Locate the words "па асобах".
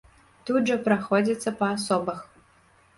1.63-2.29